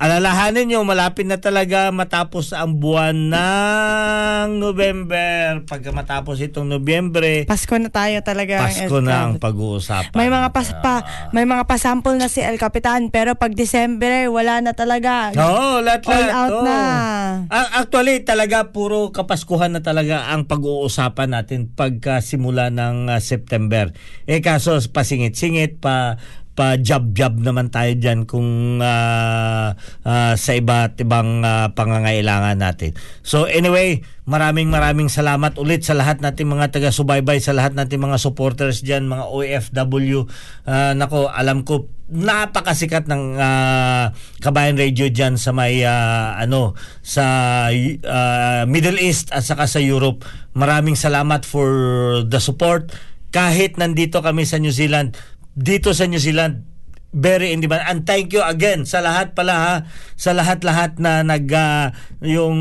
[0.01, 5.61] alalahanin nyo, malapit na talaga matapos ang buwan ng November.
[5.69, 8.65] Pag matapos itong Nobyembre, Pasko na tayo talaga.
[8.65, 10.17] Pasko El na ang pag-uusapan.
[10.17, 10.95] May mga pas pa,
[11.29, 15.29] may mga pasample na si El Capitan pero pag December wala na talaga.
[15.37, 16.33] Oo, lahat All lahat.
[16.33, 16.65] out oo.
[16.65, 16.79] na.
[17.53, 23.93] A- Actually, talaga puro kapaskuhan na talaga ang pag-uusapan natin pagka simula ng ah, September.
[24.25, 26.17] Eh kaso pasingit-singit pa
[26.61, 29.73] pa job-job naman tayo diyan kung ah,
[30.05, 32.93] ah, sa iba't ibang ah, pangangailangan natin.
[33.25, 38.21] So anyway, maraming maraming salamat ulit sa lahat nating mga taga-subaybay, sa lahat nating mga
[38.21, 40.29] supporters diyan, mga OFW.
[40.69, 47.25] Ah, nako, alam ko napakasikat ng ah, Kabayan Radio diyan sa may ah, ano sa
[48.05, 50.29] ah, Middle East at saka sa Europe.
[50.53, 51.73] Maraming salamat for
[52.29, 52.93] the support
[53.31, 55.15] kahit nandito kami sa New Zealand
[55.55, 56.67] dito sa New Zealand.
[57.11, 59.75] Very in demand and thank you again sa lahat pala ha?
[60.15, 61.91] Sa lahat-lahat na nag ah,
[62.23, 62.57] yung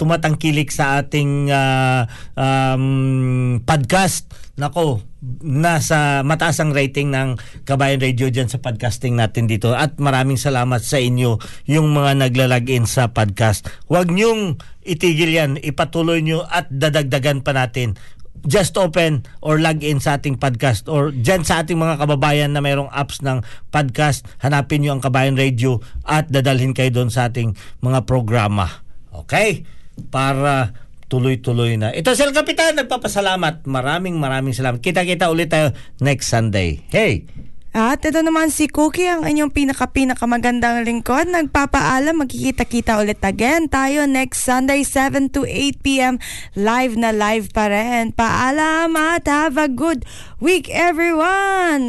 [0.00, 2.08] tumatangkilik sa ating ah,
[2.40, 4.32] um, podcast.
[4.56, 5.04] Nako
[5.44, 7.36] nasa mataas ang rating ng
[7.68, 9.76] Kabayan Radio dyan sa podcasting natin dito.
[9.76, 11.36] At maraming salamat sa inyo
[11.68, 13.68] yung mga naglalagin sa podcast.
[13.92, 15.60] Huwag nyong itigil yan.
[15.60, 18.00] Ipatuloy nyo at dadagdagan pa natin
[18.46, 22.64] just open or log in sa ating podcast or dyan sa ating mga kababayan na
[22.64, 27.52] mayroong apps ng podcast, hanapin nyo ang Kabayan Radio at dadalhin kayo doon sa ating
[27.84, 28.84] mga programa.
[29.12, 29.64] Okay?
[30.08, 30.72] Para
[31.10, 31.90] tuloy-tuloy na.
[31.90, 33.66] Ito si El Capitan, nagpapasalamat.
[33.66, 34.78] Maraming maraming salamat.
[34.78, 36.86] Kita-kita ulit tayo next Sunday.
[36.88, 37.49] Hey!
[37.70, 41.30] At ito naman si Cookie, ang inyong pinaka-pinakamagandang lingkod.
[41.30, 46.18] Nagpapaalam, magkikita-kita ulit again tayo next Sunday, 7 to 8 p.m.
[46.58, 48.10] Live na live pa rin.
[48.10, 50.02] Paalam at have a good
[50.42, 51.86] week, everyone!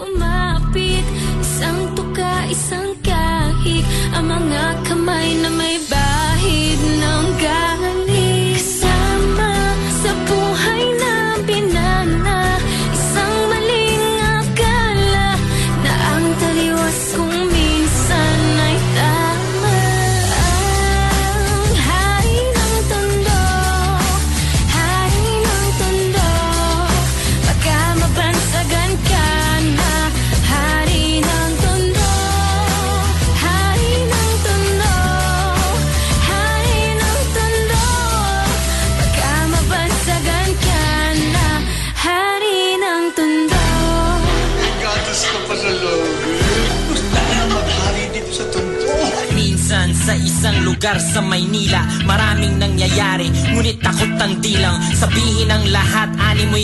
[0.00, 1.04] Kumapit
[1.44, 3.84] Isang tuka, isang kahig
[4.16, 7.39] Ang mga kamay na may bahid ng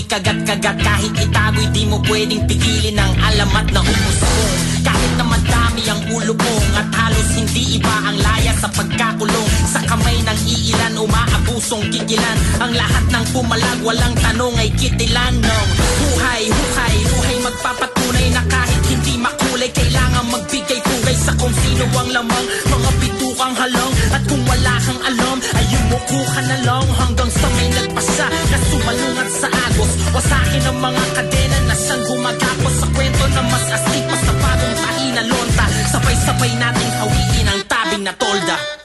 [0.06, 4.54] kagat-kagat Kahit itago'y di mo pwedeng pigilin Ang alamat na humusbong
[4.86, 9.48] Kahit na madami ang ulubong At halos hindi iba ang laya sa pagkakulong.
[9.68, 12.38] Sa kamay ng iilan umaabusong kikilan.
[12.64, 17.95] Ang lahat ng pumalag walang tanong ay kitilan ng Buhay, huhay, buhay magpapatunay
[21.46, 22.46] kung sino ang lamang?
[22.66, 26.86] Mga bitukang halong at kung wala kang alam Ay yumuko ka na lang.
[26.98, 29.92] Hanggang sa may nagpasa Na sumalungat sa agos.
[30.10, 34.76] Wasakin ang mga kadena na siyang gumagapos Sa kwento na mas astig pa sa bagong
[34.82, 35.66] tahi na lonta.
[35.94, 38.75] Sabay-sabay nating hawiin ang tabing na tolda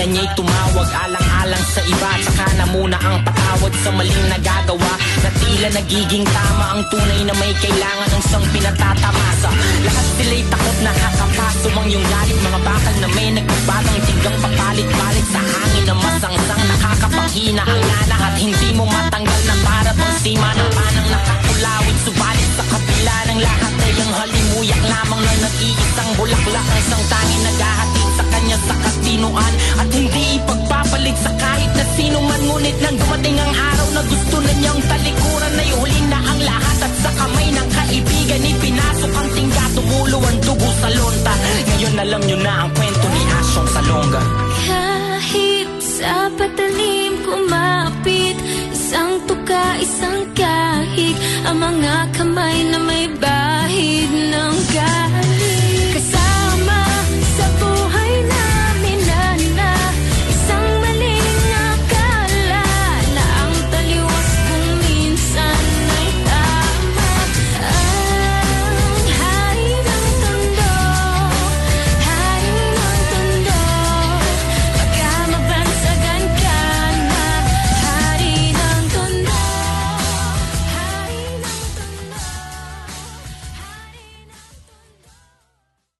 [0.00, 0.88] pangalan niya'y tumawag?
[1.04, 4.92] Alang-alang sa iba Tsaka na muna ang patawad sa maling nagagawa.
[5.20, 9.50] Na tila nagiging tama ang tunay na may kailangan ng isang pinatatamasa.
[9.84, 12.38] Lahat sila'y takot nakakapaso ang iyong galit.
[12.40, 17.62] Mga bakal na may nagbabatang tigang papalit-palit Sa hangin na masangsang nakakapanghina.
[17.68, 22.64] Ang lana At hindi mo matanggal na para bang sima na panang nakakulawit Subalit sa
[22.72, 26.64] kabila ng lahat ay ang halimuyak lamang na nag-iisang bulaklak.
[26.64, 29.52] Ang isang tanging naghahatid sa kanya sa katinuan.
[29.76, 32.40] At hindi ipagpapalit sa kahit na sino man.
[32.40, 36.78] Ngunit nang dumating ang araw na gusto na niyang talikuran Ay huli na ang lahat.
[36.80, 41.34] At sa kamay ng kaibigan Ipinasok ang tingga, tumulo ang dugo sa lonta.
[41.68, 44.22] Ngayon alam niyo na ang kwento ni Asyong Salonga.
[44.64, 48.36] Kahit sa patalim kumapit
[48.72, 55.39] Isang tuka, isang kahig Ang mga kamay na may bahid ng galit